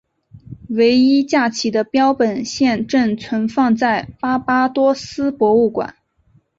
[0.69, 5.95] 唯一架起的标本现正存放在巴巴多斯博物馆。